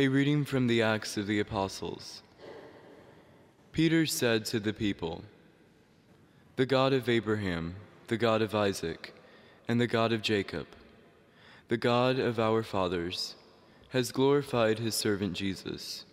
A 0.00 0.06
reading 0.06 0.44
from 0.44 0.68
the 0.68 0.80
Acts 0.80 1.16
of 1.16 1.26
the 1.26 1.40
Apostles. 1.40 2.22
Peter 3.72 4.06
said 4.06 4.44
to 4.44 4.60
the 4.60 4.72
people, 4.72 5.24
The 6.54 6.66
God 6.66 6.92
of 6.92 7.08
Abraham, 7.08 7.74
the 8.06 8.16
God 8.16 8.40
of 8.40 8.54
Isaac, 8.54 9.12
and 9.66 9.80
the 9.80 9.88
God 9.88 10.12
of 10.12 10.22
Jacob, 10.22 10.68
the 11.66 11.76
God 11.76 12.20
of 12.20 12.38
our 12.38 12.62
fathers, 12.62 13.34
has 13.88 14.12
glorified 14.12 14.78
his 14.78 14.94
servant 14.94 15.32
Jesus, 15.32 16.04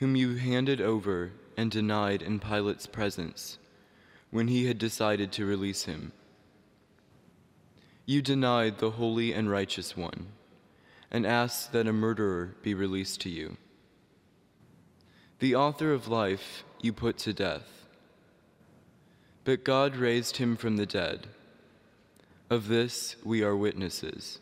whom 0.00 0.16
you 0.16 0.34
handed 0.34 0.80
over 0.80 1.30
and 1.56 1.70
denied 1.70 2.22
in 2.22 2.40
Pilate's 2.40 2.88
presence 2.88 3.60
when 4.32 4.48
he 4.48 4.66
had 4.66 4.78
decided 4.78 5.30
to 5.30 5.46
release 5.46 5.84
him. 5.84 6.10
You 8.04 8.20
denied 8.20 8.78
the 8.78 8.90
holy 8.90 9.32
and 9.32 9.48
righteous 9.48 9.96
one 9.96 10.32
and 11.10 11.26
asked 11.26 11.72
that 11.72 11.86
a 11.86 11.92
murderer 11.92 12.54
be 12.62 12.74
released 12.74 13.20
to 13.22 13.28
you. 13.28 13.56
The 15.38 15.54
author 15.54 15.92
of 15.92 16.08
life 16.08 16.64
you 16.80 16.92
put 16.92 17.18
to 17.18 17.32
death, 17.32 17.86
but 19.44 19.64
God 19.64 19.96
raised 19.96 20.36
him 20.36 20.56
from 20.56 20.76
the 20.76 20.86
dead. 20.86 21.26
Of 22.48 22.68
this 22.68 23.16
we 23.24 23.42
are 23.42 23.56
witnesses. 23.56 24.40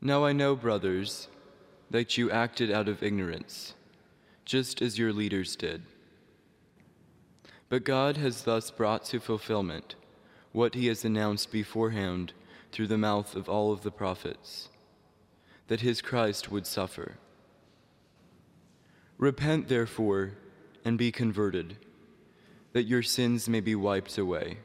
Now 0.00 0.24
I 0.24 0.32
know, 0.32 0.54
brothers, 0.54 1.28
that 1.90 2.16
you 2.16 2.30
acted 2.30 2.70
out 2.70 2.88
of 2.88 3.02
ignorance, 3.02 3.74
just 4.44 4.82
as 4.82 4.98
your 4.98 5.12
leaders 5.12 5.56
did. 5.56 5.82
But 7.68 7.84
God 7.84 8.16
has 8.16 8.42
thus 8.42 8.70
brought 8.70 9.04
to 9.06 9.20
fulfillment 9.20 9.94
what 10.52 10.74
he 10.74 10.86
has 10.86 11.04
announced 11.04 11.50
beforehand 11.50 12.32
through 12.76 12.86
the 12.86 12.98
mouth 12.98 13.34
of 13.34 13.48
all 13.48 13.72
of 13.72 13.82
the 13.82 13.90
prophets, 13.90 14.68
that 15.68 15.80
his 15.80 16.02
Christ 16.02 16.50
would 16.50 16.66
suffer. 16.66 17.16
Repent, 19.16 19.68
therefore, 19.68 20.32
and 20.84 20.98
be 20.98 21.10
converted, 21.10 21.78
that 22.74 22.82
your 22.82 23.02
sins 23.02 23.48
may 23.48 23.60
be 23.60 23.74
wiped 23.74 24.18
away. 24.18 24.58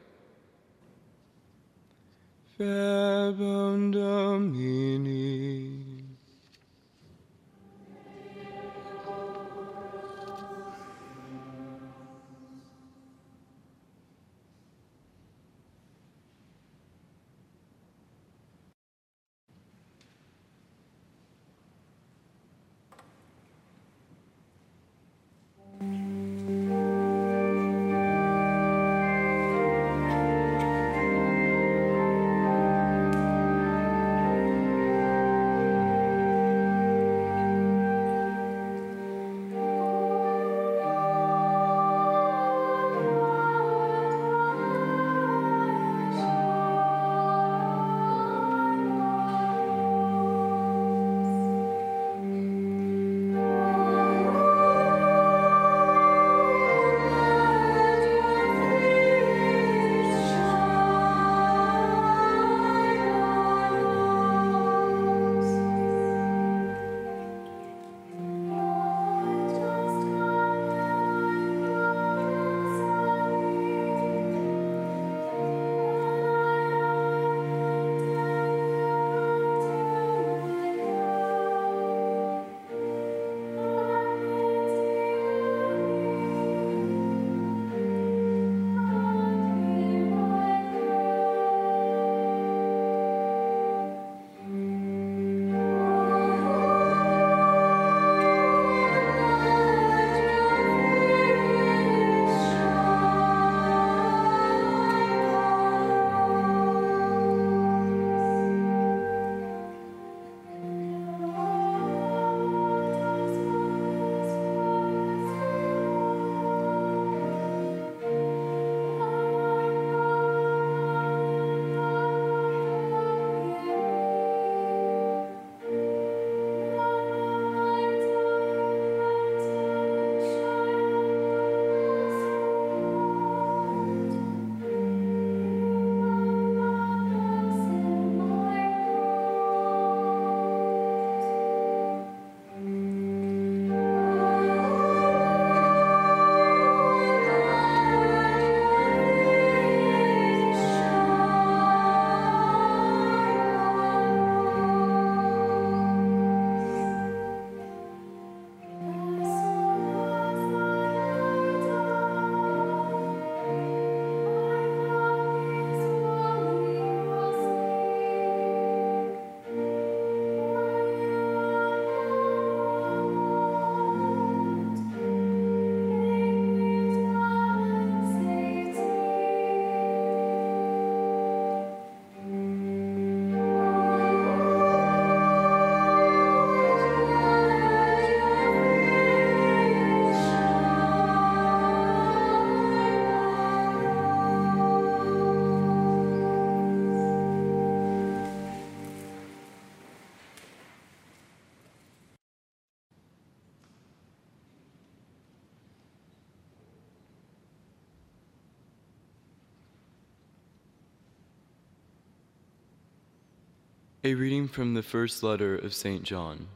A 214.04 214.16
reading 214.16 214.48
from 214.48 214.74
the 214.74 214.82
first 214.82 215.22
letter 215.22 215.56
of 215.56 215.76
St. 215.76 216.02
John. 216.02 216.48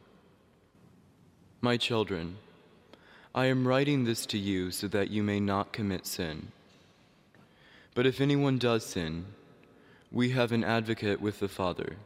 My 1.62 1.78
children, 1.78 2.38
I 3.36 3.46
am 3.46 3.68
writing 3.68 4.04
this 4.04 4.26
to 4.28 4.38
you 4.40 4.72
so 4.72 4.88
that 4.88 5.12
you 5.12 5.22
may 5.22 5.40
not 5.40 5.72
commit 5.72 6.08
sin. 6.08 6.48
But 7.94 8.08
if 8.08 8.20
anyone 8.20 8.58
does 8.58 8.84
sin, 8.84 9.26
we 10.12 10.32
have 10.32 10.52
an 10.52 10.64
advocate 10.64 11.22
with 11.22 11.40
the 11.40 11.48
Father, 11.48 11.98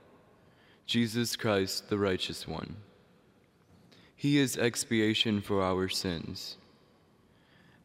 Jesus 0.85 1.37
Christ, 1.37 1.87
the 1.87 1.97
righteous 1.97 2.45
one. 2.45 2.75
He 4.17 4.39
is 4.39 4.57
expiation 4.57 5.39
for 5.39 5.63
our 5.63 5.87
sins, 5.87 6.57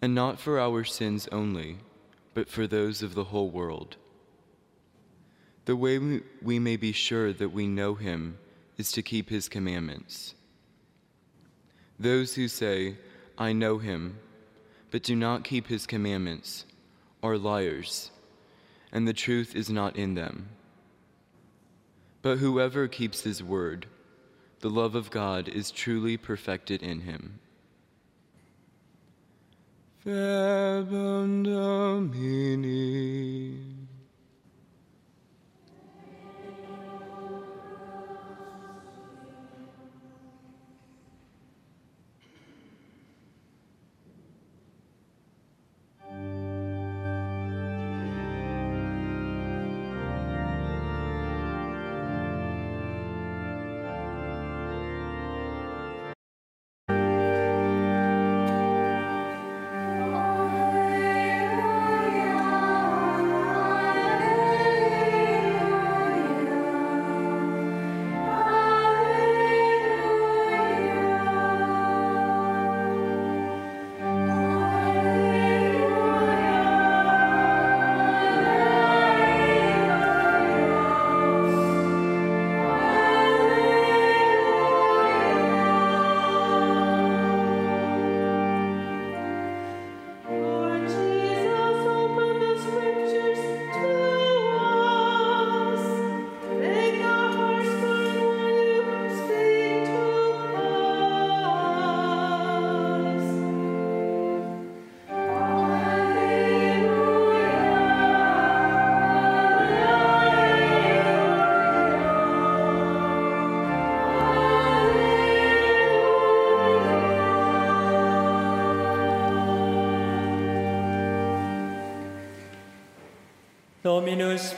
and 0.02 0.12
not 0.12 0.40
for 0.40 0.58
our 0.58 0.82
sins 0.82 1.28
only, 1.30 1.78
but 2.34 2.48
for 2.48 2.66
those 2.66 3.00
of 3.00 3.14
the 3.14 3.24
whole 3.24 3.48
world. 3.48 3.94
The 5.64 5.76
way 5.76 6.20
we, 6.42 6.58
may 6.58 6.76
be 6.76 6.92
sure 6.92 7.32
that 7.32 7.48
we 7.48 7.66
know 7.66 7.94
him 7.94 8.38
is 8.76 8.92
to 8.92 9.02
keep 9.02 9.30
his 9.30 9.48
commandments. 9.48 10.34
Those 11.98 12.34
who 12.34 12.48
say, 12.48 12.96
I 13.38 13.52
know 13.52 13.78
him, 13.78 14.18
but 14.90 15.02
do 15.02 15.16
not 15.16 15.44
keep 15.44 15.68
his 15.68 15.86
commandments, 15.86 16.66
are 17.22 17.38
liars, 17.38 18.10
and 18.92 19.08
the 19.08 19.14
truth 19.14 19.56
is 19.56 19.70
not 19.70 19.96
in 19.96 20.14
them. 20.14 20.50
But 22.20 22.38
whoever 22.38 22.86
keeps 22.86 23.22
his 23.22 23.42
word, 23.42 23.86
the 24.60 24.70
love 24.70 24.94
of 24.94 25.10
God 25.10 25.48
is 25.48 25.70
truly 25.70 26.16
perfected 26.16 26.82
in 26.82 27.00
him. 27.00 27.38
Verbum. 30.04 31.44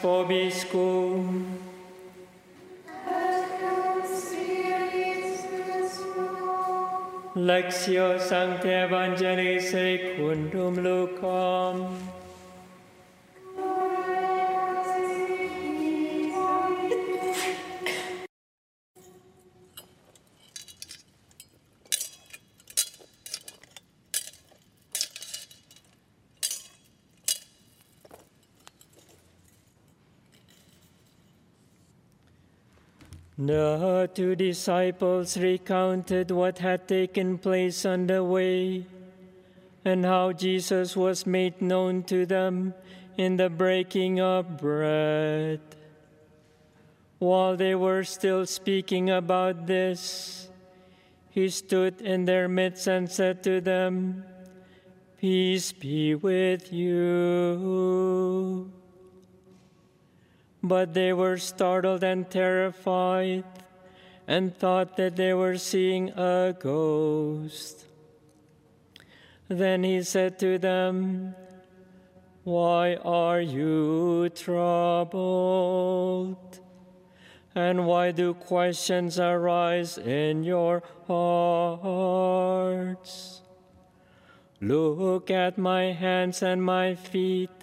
Vobiscum. 0.06 1.44
Lectio 7.34 8.16
Sancte 8.20 8.70
Evangelii 8.84 9.60
secundum 9.60 10.76
Lucam. 10.76 11.76
The 33.46 34.10
two 34.12 34.34
disciples 34.34 35.36
recounted 35.36 36.32
what 36.32 36.58
had 36.58 36.88
taken 36.88 37.38
place 37.38 37.86
on 37.86 38.08
the 38.08 38.24
way 38.24 38.86
and 39.84 40.04
how 40.04 40.32
Jesus 40.32 40.96
was 40.96 41.26
made 41.26 41.62
known 41.62 42.02
to 42.04 42.26
them 42.26 42.74
in 43.16 43.36
the 43.36 43.48
breaking 43.48 44.20
of 44.20 44.58
bread. 44.58 45.60
While 47.18 47.56
they 47.56 47.74
were 47.74 48.02
still 48.02 48.46
speaking 48.46 49.10
about 49.10 49.66
this, 49.66 50.48
he 51.30 51.48
stood 51.48 52.02
in 52.02 52.24
their 52.24 52.48
midst 52.48 52.88
and 52.88 53.08
said 53.08 53.44
to 53.44 53.60
them, 53.60 54.24
Peace 55.20 55.72
be 55.72 56.14
with 56.14 56.72
you. 56.72 58.70
But 60.66 60.94
they 60.94 61.12
were 61.12 61.38
startled 61.38 62.02
and 62.02 62.28
terrified 62.28 63.44
and 64.26 64.52
thought 64.52 64.96
that 64.96 65.14
they 65.14 65.32
were 65.32 65.58
seeing 65.58 66.08
a 66.10 66.56
ghost. 66.58 67.84
Then 69.46 69.84
he 69.84 70.02
said 70.02 70.40
to 70.40 70.58
them, 70.58 71.36
Why 72.42 72.96
are 72.96 73.40
you 73.40 74.28
troubled? 74.30 75.78
And 77.54 77.86
why 77.86 78.10
do 78.10 78.34
questions 78.34 79.20
arise 79.20 79.98
in 79.98 80.42
your 80.42 80.82
hearts? 81.06 81.86
Look 84.60 85.30
at 85.30 85.56
my 85.58 85.92
hands 85.92 86.42
and 86.42 86.60
my 86.60 86.96
feet 86.96 87.55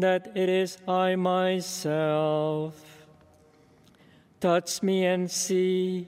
that 0.00 0.32
it 0.34 0.48
is 0.48 0.78
I 0.88 1.16
myself. 1.16 3.06
Touch 4.40 4.82
me 4.82 5.04
and 5.04 5.30
see, 5.30 6.06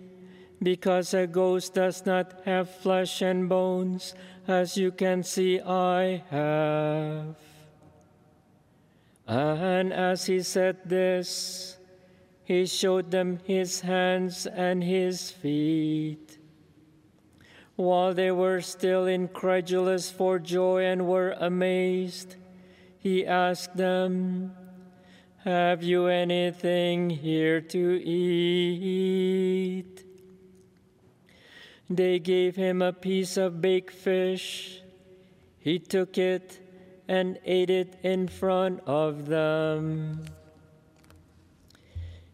because 0.63 1.13
a 1.15 1.27
ghost 1.27 1.75
does 1.75 2.07
not 2.07 2.41
have 2.45 2.71
flesh 2.71 3.21
and 3.23 3.49
bones, 3.49 4.15
as 4.49 4.77
you 4.77 4.91
can 4.91 5.23
see 5.23 5.61
I 5.61 6.23
have. 6.31 7.37
And 9.27 9.93
as 9.93 10.27
he 10.27 10.43
said 10.43 10.79
this, 10.85 11.77
he 12.45 12.67
showed 12.67 13.11
them 13.11 13.39
his 13.45 13.81
hands 13.81 14.47
and 14.47 14.83
his 14.83 15.31
feet. 15.31 16.39
While 17.77 18.15
they 18.15 18.31
were 18.31 18.61
still 18.61 19.07
incredulous 19.07 20.11
for 20.11 20.39
joy 20.39 20.85
and 20.85 21.07
were 21.07 21.33
amazed, 21.39 22.37
he 23.03 23.27
asked 23.27 23.77
them, 23.77 24.55
Have 25.39 25.83
you 25.83 26.07
anything 26.07 27.11
here 27.11 27.61
to 27.61 28.01
eat? 28.01 30.05
They 31.91 32.21
gave 32.21 32.55
him 32.55 32.81
a 32.81 32.93
piece 32.93 33.37
of 33.37 33.61
baked 33.61 33.93
fish. 33.93 34.81
He 35.59 35.81
took 35.81 36.17
it 36.17 36.61
and 37.09 37.41
ate 37.45 37.71
it 37.71 37.99
in 38.05 38.29
front 38.29 38.81
of 38.87 39.27
them. 39.27 40.25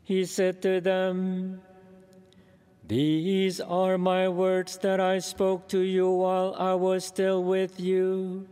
He 0.04 0.26
said 0.26 0.60
to 0.62 0.82
them, 0.82 1.62
These 2.86 3.58
are 3.62 3.96
my 3.96 4.28
words 4.28 4.76
that 4.78 5.00
I 5.00 5.20
spoke 5.20 5.66
to 5.70 5.80
you 5.80 6.10
while 6.10 6.54
I 6.58 6.74
was 6.74 7.06
still 7.06 7.42
with 7.42 7.80
you 7.80 8.46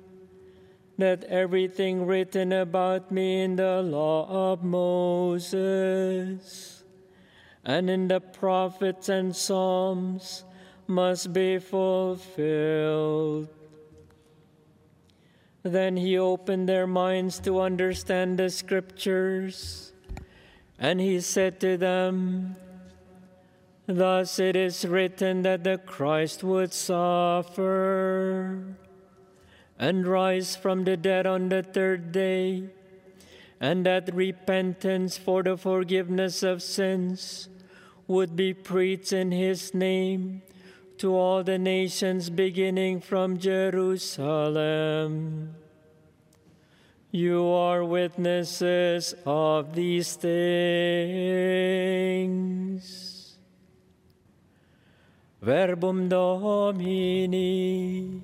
that 0.99 1.25
everything 1.25 2.07
written 2.07 2.53
about 2.53 3.11
me 3.11 3.43
in 3.43 3.57
the 3.57 3.83
law 3.83 4.53
of 4.53 4.65
Moses 4.65 6.85
and 7.65 7.91
in 7.91 8.09
the 8.09 8.21
prophets 8.21 9.09
and 9.09 9.35
Psalms 9.35 10.45
must 10.87 11.33
be 11.33 11.59
fulfilled. 11.59 13.49
Then 15.65 15.97
he 15.97 16.17
opened 16.17 16.69
their 16.69 16.87
minds 16.87 17.41
to 17.41 17.61
understand 17.61 18.39
the 18.39 18.51
scriptures, 18.51 19.93
and 20.79 21.01
he 21.01 21.21
said 21.21 21.59
to 21.61 21.77
them, 21.77 22.55
Thus 23.87 24.39
it 24.39 24.55
is 24.55 24.87
written 24.87 25.43
that 25.43 25.65
the 25.65 25.79
Christ 25.79 26.45
would 26.45 26.73
suffer 26.73 28.77
and 29.79 30.07
rise 30.07 30.57
from 30.57 30.85
the 30.85 30.97
dead 30.97 31.27
on 31.27 31.49
the 31.49 31.63
third 31.63 32.13
day, 32.13 32.65
and 33.61 33.85
that 33.87 34.15
repentance 34.15 35.19
for 35.19 35.43
the 35.43 35.57
forgiveness 35.57 36.43
of 36.43 36.63
sins 36.63 37.49
would 38.07 38.37
be 38.37 38.53
preached 38.55 39.13
in 39.13 39.33
his 39.33 39.75
name 39.75 40.43
to 40.99 41.15
all 41.15 41.43
the 41.43 41.59
nations 41.59 42.31
beginning 42.31 43.01
from 43.01 43.39
Jerusalem. 43.39 45.55
You 47.11 47.49
are 47.49 47.85
witnesses 47.85 49.15
of 49.25 49.75
these 49.75 50.15
things. 50.17 50.37
Verbum 55.41 56.09
Domini. 56.09 58.23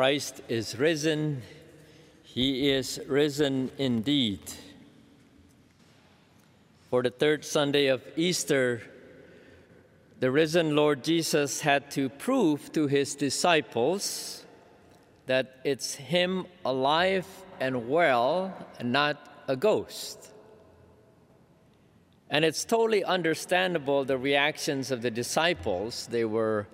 Christ 0.00 0.40
is 0.48 0.78
risen. 0.78 1.42
He 2.22 2.70
is 2.70 2.98
risen 3.06 3.70
indeed. 3.76 4.40
For 6.88 7.02
the 7.02 7.10
third 7.10 7.44
Sunday 7.44 7.88
of 7.88 8.02
Easter, 8.16 8.80
the 10.18 10.30
risen 10.30 10.74
Lord 10.74 11.04
Jesus 11.04 11.60
had 11.60 11.90
to 11.90 12.08
prove 12.08 12.72
to 12.72 12.86
his 12.86 13.14
disciples 13.14 14.46
that 15.26 15.56
it's 15.64 15.96
him 15.96 16.46
alive 16.64 17.26
and 17.60 17.86
well 17.86 18.56
and 18.78 18.92
not 18.92 19.42
a 19.48 19.54
ghost. 19.54 20.32
And 22.30 22.42
it's 22.42 22.64
totally 22.64 23.04
understandable 23.04 24.06
the 24.06 24.16
reactions 24.16 24.90
of 24.90 25.02
the 25.02 25.10
disciples. 25.10 26.06
They 26.10 26.24
were 26.24 26.68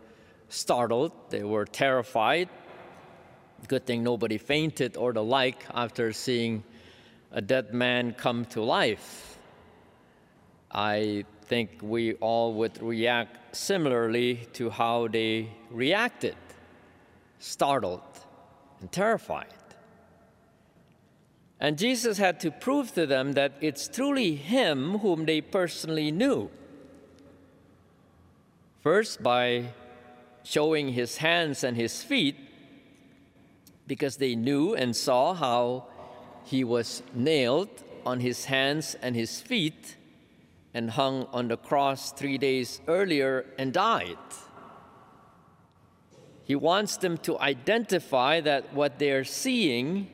startled, 0.48 1.10
they 1.30 1.42
were 1.42 1.64
terrified. 1.64 2.48
Good 3.68 3.86
thing 3.86 4.04
nobody 4.04 4.38
fainted 4.38 4.96
or 4.96 5.12
the 5.12 5.22
like 5.22 5.64
after 5.74 6.12
seeing 6.12 6.62
a 7.32 7.40
dead 7.40 7.74
man 7.74 8.12
come 8.12 8.44
to 8.46 8.62
life. 8.62 9.38
I 10.70 11.24
think 11.42 11.78
we 11.82 12.14
all 12.14 12.54
would 12.54 12.80
react 12.82 13.56
similarly 13.56 14.48
to 14.54 14.70
how 14.70 15.08
they 15.08 15.48
reacted 15.70 16.36
startled 17.38 18.02
and 18.80 18.90
terrified. 18.90 19.46
And 21.58 21.78
Jesus 21.78 22.18
had 22.18 22.38
to 22.40 22.50
prove 22.50 22.92
to 22.94 23.06
them 23.06 23.32
that 23.32 23.52
it's 23.60 23.88
truly 23.88 24.34
Him 24.34 24.98
whom 24.98 25.24
they 25.24 25.40
personally 25.40 26.10
knew. 26.10 26.50
First, 28.82 29.22
by 29.22 29.72
showing 30.42 30.92
His 30.92 31.16
hands 31.16 31.64
and 31.64 31.76
His 31.76 32.02
feet, 32.02 32.36
because 33.86 34.16
they 34.16 34.34
knew 34.34 34.74
and 34.74 34.94
saw 34.94 35.34
how 35.34 35.86
He 36.44 36.64
was 36.64 37.02
nailed 37.14 37.68
on 38.04 38.20
His 38.20 38.44
hands 38.46 38.96
and 39.02 39.14
His 39.14 39.40
feet 39.40 39.96
and 40.74 40.90
hung 40.90 41.26
on 41.32 41.48
the 41.48 41.56
cross 41.56 42.12
three 42.12 42.38
days 42.38 42.80
earlier 42.86 43.46
and 43.58 43.72
died. 43.72 44.18
He 46.44 46.54
wants 46.54 46.96
them 46.98 47.18
to 47.18 47.38
identify 47.40 48.40
that 48.42 48.72
what 48.72 48.98
they're 48.98 49.24
seeing 49.24 50.08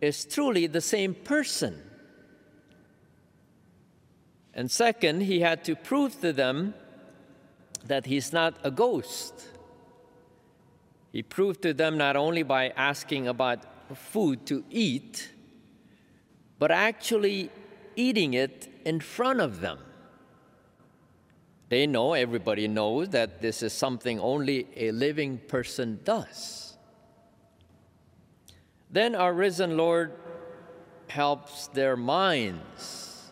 is 0.00 0.24
truly 0.24 0.66
the 0.66 0.80
same 0.80 1.14
person. 1.14 1.82
And 4.54 4.70
second, 4.70 5.22
he 5.22 5.40
had 5.40 5.64
to 5.64 5.74
prove 5.74 6.20
to 6.20 6.32
them 6.32 6.74
that 7.86 8.06
he's 8.06 8.32
not 8.32 8.54
a 8.62 8.70
ghost. 8.70 9.49
He 11.12 11.22
proved 11.22 11.62
to 11.62 11.74
them 11.74 11.98
not 11.98 12.16
only 12.16 12.42
by 12.42 12.68
asking 12.70 13.26
about 13.26 13.64
food 13.96 14.46
to 14.46 14.64
eat, 14.70 15.30
but 16.58 16.70
actually 16.70 17.50
eating 17.96 18.34
it 18.34 18.68
in 18.84 19.00
front 19.00 19.40
of 19.40 19.60
them. 19.60 19.78
They 21.68 21.86
know, 21.86 22.14
everybody 22.14 22.68
knows, 22.68 23.10
that 23.10 23.40
this 23.40 23.62
is 23.62 23.72
something 23.72 24.18
only 24.20 24.66
a 24.76 24.90
living 24.90 25.38
person 25.38 26.00
does. 26.04 26.76
Then 28.90 29.14
our 29.14 29.32
risen 29.32 29.76
Lord 29.76 30.12
helps 31.08 31.68
their 31.68 31.96
minds 31.96 33.30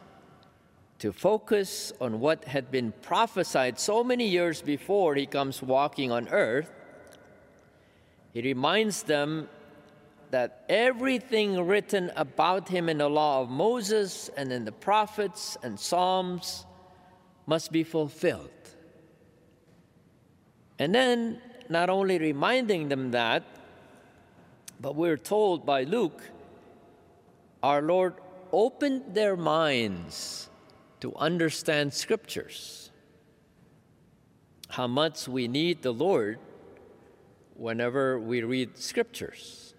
to 1.00 1.12
focus 1.12 1.92
on 2.00 2.20
what 2.20 2.44
had 2.44 2.70
been 2.70 2.92
prophesied 3.02 3.78
so 3.78 4.02
many 4.02 4.26
years 4.26 4.62
before 4.62 5.14
he 5.14 5.26
comes 5.26 5.62
walking 5.62 6.10
on 6.10 6.28
earth. 6.28 6.70
He 8.32 8.42
reminds 8.42 9.02
them 9.02 9.48
that 10.30 10.64
everything 10.68 11.66
written 11.66 12.12
about 12.16 12.68
him 12.68 12.88
in 12.88 12.98
the 12.98 13.08
law 13.08 13.42
of 13.42 13.48
Moses 13.48 14.28
and 14.36 14.52
in 14.52 14.64
the 14.64 14.72
prophets 14.72 15.56
and 15.62 15.78
Psalms 15.78 16.66
must 17.46 17.72
be 17.72 17.82
fulfilled. 17.82 18.50
And 20.78 20.94
then, 20.94 21.40
not 21.68 21.90
only 21.90 22.18
reminding 22.18 22.88
them 22.88 23.10
that, 23.12 23.42
but 24.80 24.94
we're 24.94 25.16
told 25.16 25.66
by 25.66 25.84
Luke, 25.84 26.22
our 27.62 27.82
Lord 27.82 28.14
opened 28.52 29.14
their 29.14 29.36
minds 29.36 30.48
to 31.00 31.14
understand 31.16 31.92
scriptures. 31.92 32.90
How 34.68 34.86
much 34.86 35.26
we 35.26 35.48
need 35.48 35.82
the 35.82 35.92
Lord 35.92 36.38
whenever 37.58 38.18
we 38.18 38.42
read 38.42 38.78
scriptures. 38.78 39.74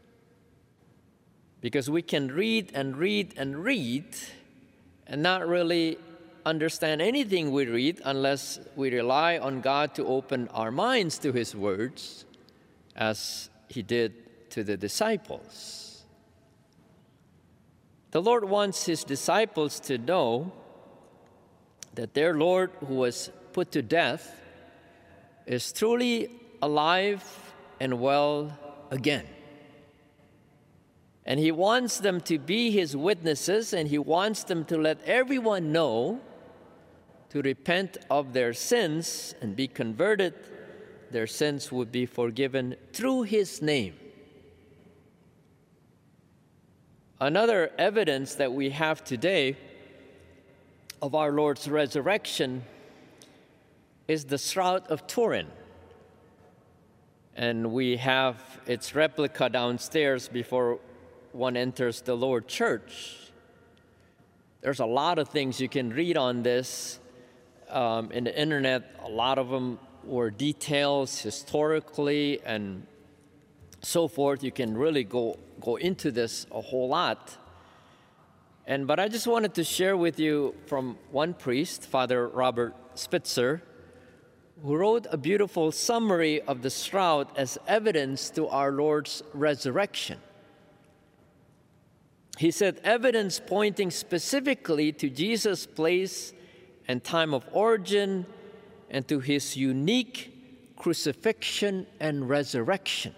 Because 1.62 1.90
we 1.90 2.02
can 2.02 2.28
read 2.28 2.72
and 2.74 2.96
read 2.96 3.34
and 3.38 3.64
read 3.64 4.06
and 5.08 5.24
not 5.24 5.48
really 5.48 5.98
understand 6.46 7.02
anything 7.02 7.52
we 7.52 7.66
read 7.66 8.02
unless 8.06 8.60
we 8.76 8.94
rely 8.94 9.38
on 9.38 9.62
God 9.62 9.96
to 9.96 10.06
open 10.06 10.48
our 10.50 10.72
minds 10.72 11.18
to 11.20 11.32
His 11.32 11.56
words, 11.56 12.26
as 12.96 13.50
He 13.70 13.82
did 13.82 14.50
to 14.52 14.64
the 14.64 14.78
disciples. 14.78 16.04
The 18.12 18.22
Lord 18.22 18.46
wants 18.46 18.86
His 18.86 19.04
disciples 19.04 19.80
to 19.82 19.98
know 19.98 20.52
that 21.96 22.14
their 22.14 22.34
Lord, 22.34 22.72
who 22.86 22.96
was 22.96 23.32
put 23.54 23.72
to 23.74 23.82
death, 23.82 24.36
is 25.46 25.72
truly 25.72 26.30
alive 26.62 27.49
and 27.80 28.00
well 28.00 28.58
again. 28.92 29.26
And 31.26 31.40
he 31.40 31.52
wants 31.52 32.00
them 32.00 32.22
to 32.22 32.40
be 32.40 32.72
his 32.72 32.96
witnesses, 32.96 33.74
and 33.74 33.88
he 33.88 33.98
wants 33.98 34.44
them 34.44 34.66
to 34.66 34.78
let 34.78 35.02
everyone 35.04 35.72
know 35.72 36.22
to 37.30 37.42
repent 37.42 37.98
of 38.10 38.34
their 38.34 38.54
sins 38.54 39.36
and 39.42 39.56
be 39.56 39.68
converted, 39.68 40.34
their 41.12 41.28
sins 41.28 41.72
would 41.72 41.92
be 41.92 42.06
forgiven 42.06 42.76
through 42.94 43.24
his 43.24 43.62
name. 43.62 43.94
Another 47.22 47.72
evidence 47.78 48.36
that 48.36 48.54
we 48.54 48.70
have 48.70 49.04
today 49.04 49.58
of 51.02 51.14
our 51.16 51.32
Lord's 51.32 51.70
resurrection 51.70 52.64
is 54.08 54.26
the 54.26 54.38
Shroud 54.38 54.88
of 54.88 55.06
Turin. 55.06 55.48
And 57.36 57.72
we 57.72 57.98
have 57.98 58.36
its 58.66 58.96
replica 58.96 59.50
downstairs 59.50 60.28
before 60.28 60.80
one 61.32 61.56
enters 61.56 62.02
the 62.02 62.16
Lord 62.16 62.48
Church. 62.48 63.16
There's 64.62 64.80
a 64.80 64.86
lot 64.86 65.20
of 65.20 65.30
things 65.30 65.62
you 65.62 65.70
can 65.70 65.90
read 65.92 66.18
on 66.18 66.44
this 66.44 67.00
um, 67.70 68.12
in 68.12 68.26
the 68.26 68.38
internet. 68.38 68.96
A 69.04 69.10
lot 69.10 69.38
of 69.38 69.50
them 69.50 69.80
were 70.04 70.30
details 70.30 71.22
historically 71.22 72.42
and 72.46 72.86
so 73.82 74.08
forth. 74.08 74.44
You 74.44 74.52
can 74.52 74.78
really 74.78 75.04
go, 75.04 75.38
go 75.62 75.78
into 75.78 76.12
this 76.12 76.46
a 76.52 76.62
whole 76.62 76.90
lot. 76.90 77.38
And, 78.66 78.86
but 78.86 79.00
I 79.00 79.08
just 79.08 79.28
wanted 79.28 79.54
to 79.56 79.64
share 79.64 79.98
with 79.98 80.20
you 80.20 80.56
from 80.68 80.98
one 81.12 81.34
priest, 81.34 81.86
Father 81.88 82.28
Robert 82.28 82.76
Spitzer, 82.96 83.64
who 84.64 84.76
wrote 84.76 85.08
a 85.10 85.18
beautiful 85.18 85.72
summary 85.72 86.42
of 86.42 86.62
the 86.62 86.70
shroud 86.70 87.28
as 87.38 87.58
evidence 87.68 88.30
to 88.32 88.48
our 88.48 88.72
Lord's 88.72 89.24
resurrection. 89.34 90.20
He 92.38 92.52
said, 92.52 92.80
evidence 92.84 93.42
pointing 93.46 93.92
specifically 93.92 94.92
to 94.94 95.10
Jesus' 95.10 95.66
place 95.66 96.34
and 96.88 97.04
time 97.04 97.34
of 97.34 97.46
origin 97.52 98.26
and 98.90 99.08
to 99.08 99.20
his 99.20 99.56
unique 99.58 100.74
crucifixion 100.78 101.86
and 102.00 102.30
resurrection. 102.30 103.14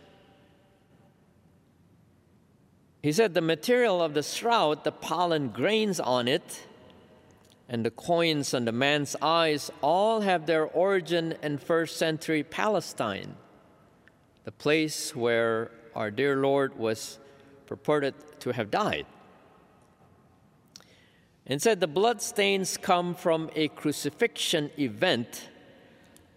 He 3.03 3.11
said, 3.11 3.33
the 3.33 3.41
material 3.41 4.01
of 4.01 4.13
the 4.13 4.23
shroud, 4.23 4.83
the 4.83 4.91
pollen 4.91 5.49
grains 5.49 5.99
on 5.99 6.27
it, 6.27 6.67
and 7.71 7.85
the 7.85 7.89
coins 7.89 8.53
on 8.53 8.65
the 8.65 8.71
man's 8.73 9.15
eyes 9.21 9.71
all 9.81 10.19
have 10.19 10.45
their 10.45 10.65
origin 10.65 11.33
in 11.41 11.57
first 11.57 11.95
century 11.95 12.43
Palestine, 12.43 13.33
the 14.43 14.51
place 14.51 15.15
where 15.15 15.71
our 15.95 16.11
dear 16.11 16.35
Lord 16.35 16.77
was 16.77 17.17
purported 17.67 18.13
to 18.41 18.51
have 18.51 18.69
died. 18.69 19.05
Said 21.57 21.79
the 21.79 21.87
bloodstains 21.87 22.75
come 22.75 23.15
from 23.15 23.49
a 23.55 23.69
crucifixion 23.69 24.69
event 24.77 25.49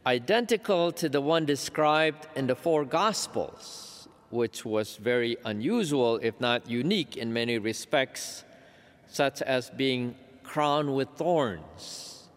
identical 0.07 0.93
to 0.93 1.09
the 1.09 1.21
one 1.21 1.47
described 1.47 2.29
in 2.37 2.47
the 2.47 2.55
four 2.55 2.85
Gospels, 2.85 4.09
which 4.31 4.65
was 4.65 4.97
very 4.99 5.37
unusual, 5.45 6.21
if 6.23 6.41
not 6.41 6.71
unique 6.71 7.17
in 7.17 7.33
many 7.33 7.59
respects, 7.59 8.45
such 9.09 9.43
as 9.43 9.71
being 9.71 10.15
crowned 10.45 10.95
with 10.95 11.09
thorns, 11.17 12.29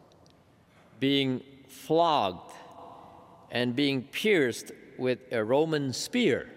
being 0.99 1.41
flogged, 1.67 2.53
and 3.51 3.75
being 3.75 4.03
pierced 4.03 4.71
with 4.97 5.19
a 5.31 5.43
Roman 5.43 5.93
spear. 5.93 6.49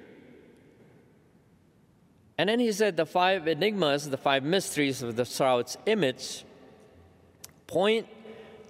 And 2.38 2.48
then 2.48 2.58
he 2.58 2.72
said 2.72 2.96
the 2.96 3.04
five 3.04 3.46
enigmas, 3.46 4.08
the 4.08 4.16
five 4.16 4.42
mysteries 4.42 5.02
of 5.02 5.16
the 5.16 5.26
shroud's 5.26 5.76
image, 5.84 6.44
point 7.66 8.06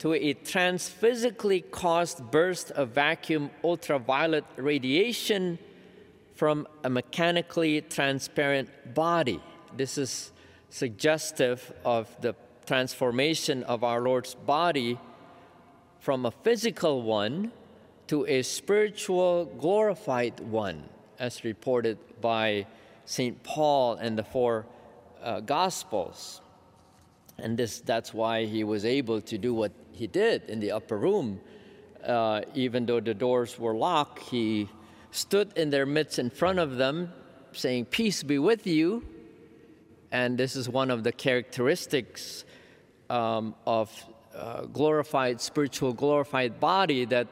to 0.00 0.12
a 0.14 0.34
transphysically 0.34 1.70
caused 1.70 2.30
burst 2.30 2.70
of 2.72 2.88
vacuum 2.88 3.50
ultraviolet 3.62 4.44
radiation 4.56 5.58
from 6.34 6.66
a 6.82 6.90
mechanically 6.90 7.82
transparent 7.82 8.68
body. 8.94 9.40
This 9.76 9.98
is 9.98 10.32
suggestive 10.70 11.72
of 11.84 12.08
the 12.22 12.34
transformation 12.70 13.64
of 13.64 13.82
our 13.82 14.00
Lord's 14.00 14.36
body 14.36 14.96
from 15.98 16.24
a 16.24 16.30
physical 16.30 17.02
one 17.02 17.50
to 18.06 18.24
a 18.26 18.42
spiritual 18.42 19.46
glorified 19.58 20.38
one, 20.38 20.88
as 21.18 21.42
reported 21.42 21.98
by 22.20 22.64
St. 23.06 23.42
Paul 23.42 23.94
and 23.96 24.16
the 24.16 24.22
four 24.22 24.66
uh, 25.20 25.40
Gospels. 25.40 26.42
And 27.38 27.58
this, 27.58 27.80
that's 27.80 28.14
why 28.14 28.44
he 28.44 28.62
was 28.62 28.84
able 28.84 29.20
to 29.22 29.36
do 29.36 29.52
what 29.52 29.72
he 29.90 30.06
did 30.06 30.48
in 30.48 30.60
the 30.60 30.70
upper 30.70 30.96
room. 30.96 31.40
Uh, 32.06 32.42
even 32.54 32.86
though 32.86 33.00
the 33.00 33.14
doors 33.14 33.58
were 33.58 33.74
locked, 33.74 34.20
he 34.20 34.68
stood 35.10 35.58
in 35.58 35.70
their 35.70 35.86
midst 35.86 36.20
in 36.20 36.30
front 36.30 36.60
of 36.60 36.76
them, 36.76 37.12
saying, 37.50 37.86
Peace 37.86 38.22
be 38.22 38.38
with 38.38 38.64
you. 38.64 39.04
And 40.12 40.38
this 40.38 40.54
is 40.54 40.68
one 40.68 40.92
of 40.92 41.02
the 41.02 41.10
characteristics 41.10 42.44
um, 43.10 43.54
of 43.66 43.90
uh, 44.34 44.62
glorified, 44.66 45.40
spiritual, 45.40 45.92
glorified 45.92 46.60
body 46.60 47.04
that 47.06 47.26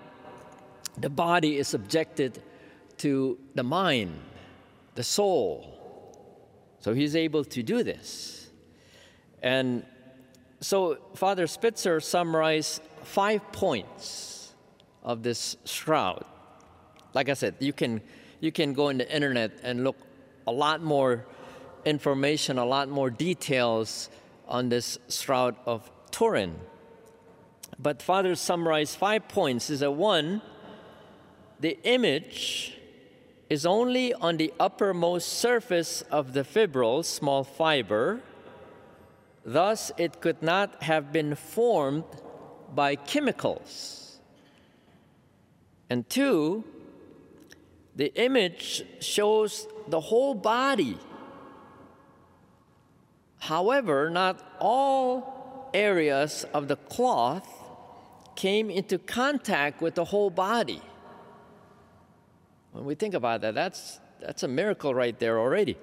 the 0.99 1.08
body 1.08 1.56
is 1.56 1.68
subjected 1.68 2.42
to 2.99 3.38
the 3.54 3.62
mind, 3.62 4.18
the 4.97 5.04
soul. 5.04 5.75
So 6.80 6.93
he's 6.93 7.14
able 7.14 7.45
to 7.45 7.62
do 7.62 7.84
this. 7.84 8.50
And 9.41 9.84
so 10.60 10.99
Father 11.14 11.47
Spitzer 11.47 12.00
summarized 12.00 12.82
five 13.04 13.52
points 13.52 14.52
of 15.04 15.23
this 15.23 15.56
shroud. 15.64 16.25
Like 17.14 17.28
I 17.28 17.34
said, 17.34 17.54
you 17.60 17.73
can, 17.73 18.00
you 18.41 18.50
can 18.50 18.73
go 18.75 18.88
in 18.88 18.99
the 18.99 19.14
internet 19.14 19.52
and 19.62 19.84
look 19.84 19.97
a 20.49 20.52
lot 20.52 20.82
more 20.82 21.25
information, 21.84 22.58
a 22.58 22.64
lot 22.64 22.88
more 22.88 23.10
details 23.10 24.10
on 24.49 24.69
this 24.69 24.99
shroud 25.08 25.56
of 25.67 25.91
Turin. 26.11 26.56
But 27.78 28.02
Father 28.02 28.34
summarized 28.34 28.97
five 28.97 29.28
points 29.28 29.71
is 29.71 29.80
that 29.80 29.93
one, 29.93 30.43
the 31.61 31.78
image 31.84 32.76
is 33.49 33.65
only 33.65 34.13
on 34.15 34.37
the 34.37 34.52
uppermost 34.58 35.28
surface 35.28 36.02
of 36.11 36.32
the 36.32 36.43
fibril, 36.43 37.04
small 37.04 37.45
fiber, 37.45 38.23
Thus, 39.49 39.91
it 39.97 40.21
could 40.21 40.43
not 40.43 40.82
have 40.82 41.11
been 41.11 41.34
formed 41.34 42.04
by 42.75 42.97
chemicals. 42.97 44.21
And 45.89 46.06
two, 46.11 46.65
the 47.97 48.15
image 48.15 48.84
shows 49.00 49.67
the 49.89 50.00
whole 50.00 50.34
body. 50.34 50.99
However, 53.38 54.10
not 54.10 54.42
all 54.58 55.70
areas 55.74 56.44
of 56.54 56.68
the 56.68 56.76
cloth 56.76 57.46
came 58.36 58.70
into 58.70 58.98
contact 58.98 59.80
with 59.80 59.94
the 59.94 60.04
whole 60.04 60.30
body. 60.30 60.80
When 62.72 62.84
we 62.84 62.94
think 62.94 63.14
about 63.14 63.40
that, 63.40 63.54
that's, 63.54 63.98
that's 64.20 64.44
a 64.44 64.48
miracle 64.48 64.94
right 64.94 65.18
there 65.18 65.38
already. 65.40 65.76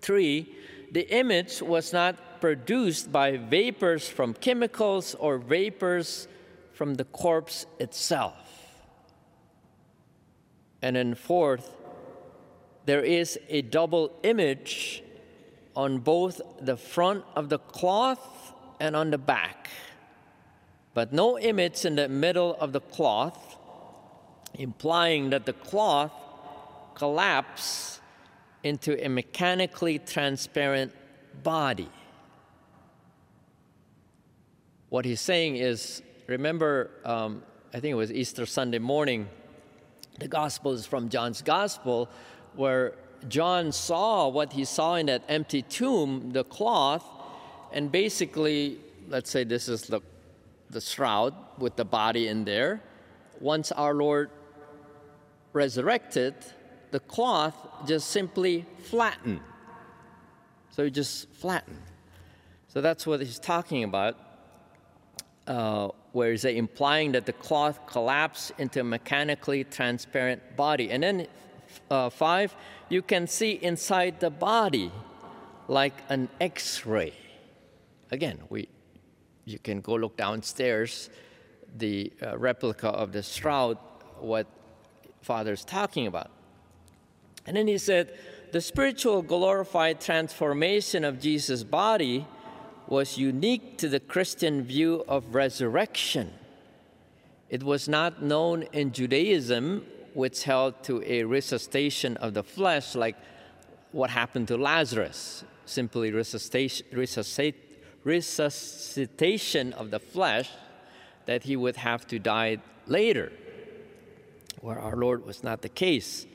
Three, 0.00 0.52
the 0.90 1.08
image 1.16 1.62
was 1.62 1.92
not 1.92 2.40
produced 2.40 3.12
by 3.12 3.36
vapors 3.36 4.08
from 4.08 4.34
chemicals 4.34 5.14
or 5.14 5.38
vapors 5.38 6.26
from 6.72 6.94
the 6.94 7.04
corpse 7.04 7.66
itself. 7.78 8.34
And 10.82 10.96
then, 10.96 11.14
fourth, 11.14 11.70
there 12.84 13.00
is 13.00 13.38
a 13.48 13.62
double 13.62 14.18
image 14.24 15.03
on 15.76 15.98
both 15.98 16.40
the 16.60 16.76
front 16.76 17.24
of 17.34 17.48
the 17.48 17.58
cloth 17.58 18.52
and 18.80 18.94
on 18.94 19.10
the 19.10 19.18
back, 19.18 19.68
but 20.94 21.12
no 21.12 21.38
image 21.38 21.84
in 21.84 21.96
the 21.96 22.08
middle 22.08 22.56
of 22.60 22.72
the 22.72 22.80
cloth, 22.80 23.56
implying 24.54 25.30
that 25.30 25.46
the 25.46 25.52
cloth 25.52 26.12
collapsed 26.94 28.00
into 28.62 29.04
a 29.04 29.08
mechanically 29.08 29.98
transparent 29.98 30.92
body. 31.42 31.90
What 34.88 35.04
he's 35.04 35.20
saying 35.20 35.56
is 35.56 36.02
remember, 36.26 36.90
um, 37.04 37.42
I 37.72 37.80
think 37.80 37.92
it 37.92 37.96
was 37.96 38.12
Easter 38.12 38.46
Sunday 38.46 38.78
morning, 38.78 39.28
the 40.18 40.28
gospel 40.28 40.72
is 40.72 40.86
from 40.86 41.08
John's 41.08 41.42
gospel, 41.42 42.08
where 42.54 42.94
John 43.28 43.72
saw 43.72 44.28
what 44.28 44.52
he 44.52 44.64
saw 44.64 44.96
in 44.96 45.06
that 45.06 45.22
empty 45.28 45.62
tomb, 45.62 46.30
the 46.32 46.44
cloth, 46.44 47.04
and 47.72 47.90
basically, 47.90 48.78
let's 49.08 49.30
say 49.30 49.44
this 49.44 49.68
is 49.68 49.82
the, 49.82 50.00
the 50.70 50.80
shroud 50.80 51.34
with 51.58 51.76
the 51.76 51.84
body 51.84 52.28
in 52.28 52.44
there. 52.44 52.82
Once 53.40 53.72
our 53.72 53.94
Lord 53.94 54.30
resurrected, 55.52 56.34
the 56.90 57.00
cloth 57.00 57.56
just 57.86 58.10
simply 58.10 58.64
flattened. 58.84 59.40
So 60.70 60.82
it 60.84 60.90
just 60.90 61.28
flattened. 61.30 61.82
So 62.68 62.80
that's 62.80 63.06
what 63.06 63.20
he's 63.20 63.38
talking 63.38 63.84
about 63.84 64.16
uh, 65.46 65.88
where 66.12 66.32
it 66.32 66.44
implying 66.44 67.12
that 67.12 67.26
the 67.26 67.32
cloth 67.32 67.86
collapsed 67.86 68.52
into 68.58 68.80
a 68.80 68.84
mechanically 68.84 69.64
transparent 69.64 70.56
body. 70.56 70.90
And 70.90 71.02
then 71.02 71.26
uh, 71.90 72.10
five, 72.10 72.54
you 72.88 73.02
can 73.02 73.26
see 73.26 73.52
inside 73.52 74.20
the 74.20 74.30
body 74.30 74.90
like 75.68 75.94
an 76.08 76.28
X-ray. 76.40 77.12
Again, 78.10 78.40
we, 78.48 78.68
you 79.44 79.58
can 79.58 79.80
go 79.80 79.94
look 79.94 80.16
downstairs, 80.16 81.10
the 81.76 82.12
uh, 82.22 82.36
replica 82.38 82.88
of 82.88 83.12
the 83.12 83.22
shroud, 83.22 83.78
what 84.20 84.46
Father's 85.22 85.64
talking 85.64 86.06
about. 86.06 86.30
And 87.46 87.56
then 87.56 87.66
he 87.66 87.78
said, 87.78 88.16
the 88.52 88.60
spiritual 88.60 89.22
glorified 89.22 90.00
transformation 90.00 91.04
of 91.04 91.20
Jesus' 91.20 91.64
body 91.64 92.26
was 92.86 93.18
unique 93.18 93.78
to 93.78 93.88
the 93.88 93.98
Christian 93.98 94.62
view 94.62 95.04
of 95.08 95.34
resurrection. 95.34 96.32
It 97.48 97.62
was 97.62 97.88
not 97.88 98.22
known 98.22 98.62
in 98.72 98.92
Judaism, 98.92 99.86
which 100.14 100.44
held 100.44 100.82
to 100.84 101.02
a 101.04 101.24
resuscitation 101.24 102.16
of 102.18 102.32
the 102.34 102.42
flesh, 102.42 102.94
like 102.94 103.16
what 103.92 104.10
happened 104.10 104.48
to 104.48 104.56
Lazarus, 104.56 105.44
simply 105.66 106.10
resuscitation, 106.10 106.86
of 109.72 109.90
the 109.90 109.98
flesh, 109.98 110.50
that 111.26 111.42
he 111.42 111.56
would 111.56 111.76
have 111.76 112.06
to 112.06 112.18
die 112.18 112.58
later, 112.86 113.32
where 114.60 114.78
our 114.78 114.96
Lord 114.96 115.24
was 115.26 115.42
not 115.42 115.62
the 115.62 115.68
case. 115.68 116.26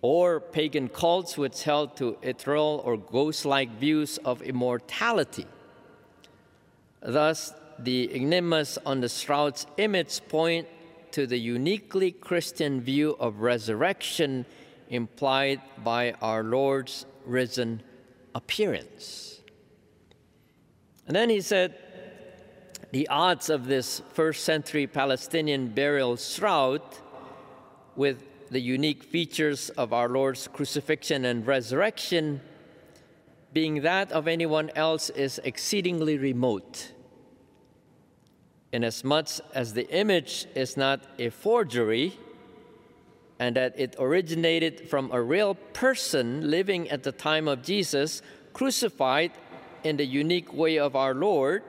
or 0.00 0.40
pagan 0.40 0.88
cults 0.88 1.36
which 1.36 1.64
held 1.64 1.96
to 1.96 2.16
ethereal 2.22 2.80
or 2.84 2.96
ghost 2.96 3.44
like 3.44 3.70
views 3.78 4.18
of 4.18 4.42
immortality. 4.42 5.46
Thus, 7.00 7.52
the 7.78 8.14
enigmas 8.14 8.78
on 8.86 9.00
the 9.00 9.08
shroud's 9.08 9.66
image 9.76 10.20
point 10.28 10.68
to 11.12 11.26
the 11.26 11.38
uniquely 11.38 12.10
Christian 12.10 12.80
view 12.80 13.16
of 13.18 13.40
resurrection 13.40 14.44
implied 14.88 15.60
by 15.82 16.12
our 16.22 16.42
Lord's 16.42 17.06
risen 17.24 17.82
appearance. 18.34 19.40
And 21.06 21.16
then 21.16 21.30
he 21.30 21.40
said, 21.40 21.74
the 22.90 23.08
odds 23.08 23.50
of 23.50 23.66
this 23.66 24.00
first 24.12 24.44
century 24.44 24.86
Palestinian 24.86 25.68
burial 25.68 26.16
shroud 26.16 26.82
with 27.96 28.24
the 28.50 28.60
unique 28.60 29.02
features 29.02 29.68
of 29.70 29.92
our 29.92 30.08
Lord's 30.08 30.48
crucifixion 30.48 31.24
and 31.24 31.46
resurrection 31.46 32.40
being 33.52 33.82
that 33.82 34.12
of 34.12 34.28
anyone 34.28 34.70
else 34.74 35.10
is 35.10 35.40
exceedingly 35.44 36.18
remote. 36.18 36.92
Inasmuch 38.72 39.28
as 39.54 39.74
the 39.74 39.88
image 39.90 40.46
is 40.54 40.76
not 40.76 41.00
a 41.18 41.30
forgery 41.30 42.18
and 43.38 43.56
that 43.56 43.78
it 43.78 43.94
originated 43.98 44.88
from 44.88 45.10
a 45.12 45.22
real 45.22 45.54
person 45.54 46.50
living 46.50 46.90
at 46.90 47.02
the 47.02 47.12
time 47.12 47.46
of 47.48 47.62
Jesus, 47.62 48.20
crucified 48.52 49.32
in 49.84 49.96
the 49.96 50.04
unique 50.04 50.52
way 50.52 50.78
of 50.78 50.96
our 50.96 51.14
Lord, 51.14 51.62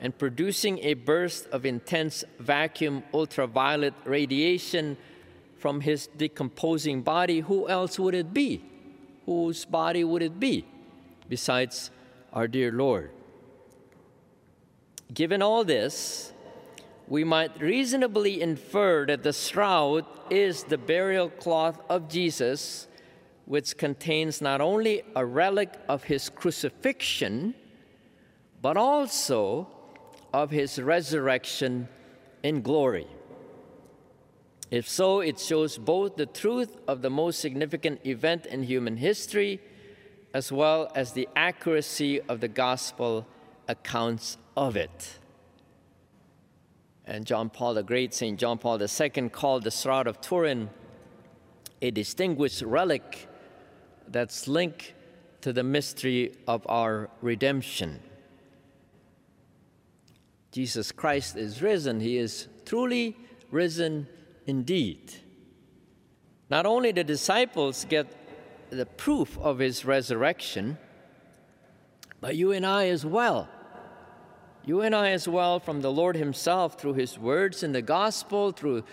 and 0.00 0.16
producing 0.18 0.78
a 0.80 0.94
burst 0.94 1.46
of 1.48 1.64
intense 1.64 2.24
vacuum 2.38 3.02
ultraviolet 3.12 3.94
radiation 4.04 4.96
from 5.58 5.80
his 5.80 6.08
decomposing 6.16 7.02
body, 7.02 7.40
who 7.40 7.68
else 7.68 7.98
would 7.98 8.14
it 8.14 8.34
be? 8.34 8.62
Whose 9.26 9.64
body 9.64 10.04
would 10.04 10.22
it 10.22 10.38
be 10.38 10.66
besides 11.28 11.90
our 12.32 12.48
dear 12.48 12.72
Lord? 12.72 13.10
Given 15.12 15.42
all 15.42 15.64
this, 15.64 16.32
we 17.06 17.24
might 17.24 17.60
reasonably 17.60 18.40
infer 18.40 19.04
that 19.06 19.22
the 19.22 19.32
shroud 19.32 20.06
is 20.30 20.64
the 20.64 20.78
burial 20.78 21.28
cloth 21.28 21.80
of 21.90 22.08
Jesus, 22.08 22.88
which 23.44 23.76
contains 23.76 24.40
not 24.40 24.60
only 24.60 25.02
a 25.14 25.24
relic 25.24 25.74
of 25.88 26.04
his 26.04 26.30
crucifixion, 26.30 27.54
but 28.62 28.76
also 28.76 29.68
of 30.32 30.50
his 30.50 30.80
resurrection 30.80 31.88
in 32.42 32.62
glory. 32.62 33.06
If 34.70 34.88
so, 34.88 35.20
it 35.20 35.38
shows 35.38 35.76
both 35.76 36.16
the 36.16 36.26
truth 36.26 36.76
of 36.88 37.02
the 37.02 37.10
most 37.10 37.38
significant 37.38 38.06
event 38.06 38.46
in 38.46 38.62
human 38.62 38.96
history 38.96 39.60
as 40.32 40.50
well 40.50 40.90
as 40.96 41.12
the 41.12 41.28
accuracy 41.36 42.20
of 42.22 42.40
the 42.40 42.48
gospel 42.48 43.26
accounts 43.68 44.36
of 44.56 44.76
it. 44.76 45.18
And 47.06 47.26
John 47.26 47.50
Paul 47.50 47.74
the 47.74 47.82
Great, 47.82 48.14
St. 48.14 48.38
John 48.38 48.58
Paul 48.58 48.80
II, 48.80 49.28
called 49.28 49.64
the 49.64 49.70
Shroud 49.70 50.06
of 50.06 50.20
Turin 50.20 50.70
a 51.82 51.90
distinguished 51.90 52.62
relic 52.62 53.28
that's 54.08 54.48
linked 54.48 54.94
to 55.42 55.52
the 55.52 55.62
mystery 55.62 56.32
of 56.48 56.66
our 56.66 57.10
redemption. 57.20 58.00
Jesus 60.50 60.92
Christ 60.92 61.36
is 61.36 61.60
risen. 61.60 62.00
He 62.00 62.16
is 62.16 62.48
truly 62.64 63.16
risen 63.50 64.06
indeed. 64.46 65.12
Not 66.48 66.64
only 66.64 66.92
the 66.92 67.04
disciples 67.04 67.84
get 67.84 68.06
the 68.70 68.86
proof 68.86 69.36
of 69.38 69.58
his 69.58 69.84
resurrection, 69.84 70.78
but 72.24 72.36
you 72.36 72.52
and 72.52 72.64
I 72.64 72.88
as 72.88 73.04
well. 73.04 73.50
You 74.64 74.80
and 74.80 74.94
I 74.94 75.10
as 75.10 75.28
well, 75.28 75.60
from 75.60 75.82
the 75.82 75.92
Lord 75.92 76.16
Himself, 76.16 76.80
through 76.80 76.94
His 76.94 77.18
words 77.18 77.62
in 77.62 77.72
the 77.72 77.82
gospel, 77.82 78.50
through 78.50 78.84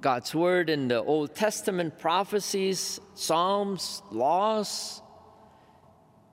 God's 0.00 0.34
word 0.34 0.68
in 0.68 0.88
the 0.88 1.00
Old 1.00 1.36
Testament 1.36 2.00
prophecies, 2.00 2.98
Psalms, 3.14 4.02
laws 4.10 5.02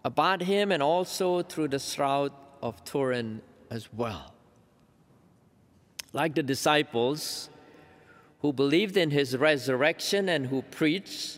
about 0.03 0.41
Him, 0.41 0.71
and 0.71 0.81
also 0.81 1.43
through 1.43 1.67
the 1.67 1.77
Shroud 1.77 2.31
of 2.63 2.83
Turin 2.85 3.43
as 3.69 3.93
well. 3.93 4.33
Like 6.11 6.33
the 6.33 6.41
disciples, 6.41 7.51
who 8.39 8.51
believed 8.51 8.97
in 8.97 9.11
his 9.11 9.37
resurrection 9.37 10.27
and 10.27 10.47
who 10.47 10.63
preached 10.63 11.37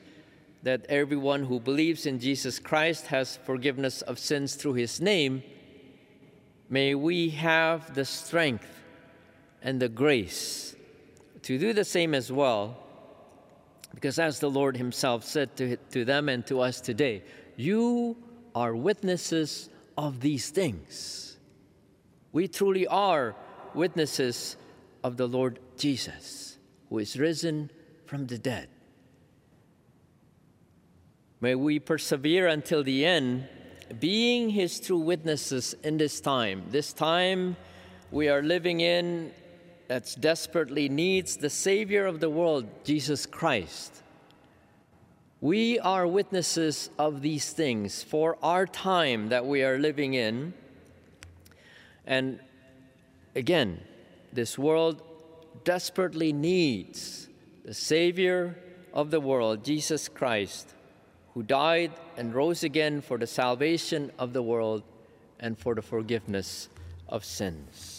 that 0.64 0.86
everyone 0.88 1.44
who 1.44 1.60
believes 1.60 2.06
in 2.06 2.20
Jesus 2.20 2.58
Christ 2.58 3.08
has 3.08 3.38
forgiveness 3.38 4.02
of 4.02 4.18
sins 4.18 4.56
through 4.56 4.74
his 4.74 5.00
name, 5.00 5.44
may 6.70 6.96
we 6.96 7.30
have 7.30 7.94
the 7.94 8.06
strength 8.06 8.82
and 9.62 9.80
the 9.80 9.90
grace 9.90 10.76
to 11.44 11.60
do 11.60 11.74
the 11.74 11.84
same 11.86 12.16
as 12.16 12.32
well. 12.32 12.78
Because 13.94 14.18
as 14.18 14.40
the 14.40 14.50
Lord 14.50 14.76
Himself 14.76 15.24
said 15.24 15.56
to, 15.58 15.78
to 15.92 16.04
them 16.04 16.28
and 16.28 16.46
to 16.48 16.62
us 16.62 16.82
today, 16.82 17.24
you 17.56 18.18
are 18.56 18.76
witnesses 18.76 19.70
of 19.98 20.20
these 20.20 20.50
things. 20.50 21.38
We 22.32 22.48
truly 22.48 22.88
are 22.88 23.36
witnesses 23.76 24.58
of 25.04 25.18
the 25.18 25.28
Lord 25.28 25.60
Jesus 25.78 26.58
who 26.90 26.98
is 27.00 27.20
risen 27.20 27.70
from 28.06 28.26
the 28.26 28.38
dead. 28.38 28.70
May 31.44 31.56
we 31.56 31.78
persevere 31.78 32.48
until 32.48 32.86
the 32.86 33.06
end, 33.06 33.50
being 34.00 34.50
his 34.50 34.80
true 34.80 35.00
witnesses 35.00 35.76
in 35.84 35.98
this 35.98 36.22
time. 36.22 36.64
This 36.70 36.94
time 36.94 37.58
we 38.12 38.30
are 38.30 38.42
living 38.42 38.80
in 38.80 39.34
that 39.90 40.16
desperately 40.22 40.88
needs 40.88 41.36
the 41.36 41.50
Savior 41.50 42.06
of 42.06 42.22
the 42.22 42.30
world, 42.30 42.70
Jesus 42.86 43.26
Christ. 43.26 44.04
We 45.42 45.80
are 45.80 46.08
witnesses 46.08 46.90
of 46.98 47.22
these 47.22 47.52
things 47.52 48.02
for 48.02 48.38
our 48.42 48.66
time 48.66 49.28
that 49.28 49.46
we 49.46 49.66
are 49.66 49.78
living 49.78 50.14
in. 50.14 50.54
And 52.08 52.40
again, 53.36 53.82
this 54.32 54.58
world 54.58 55.02
desperately 55.66 56.32
needs 56.32 57.28
the 57.66 57.74
Savior 57.74 58.58
of 58.94 59.12
the 59.12 59.20
world, 59.20 59.66
Jesus 59.66 60.08
Christ, 60.08 60.74
who 61.34 61.44
died 61.44 61.92
and 62.18 62.34
rose 62.34 62.64
again 62.64 63.02
for 63.02 63.18
the 63.18 63.28
salvation 63.28 64.12
of 64.20 64.34
the 64.34 64.42
world 64.42 64.84
and 65.40 65.58
for 65.58 65.76
the 65.76 65.82
forgiveness 65.82 66.70
of 67.10 67.26
sins. 67.26 67.93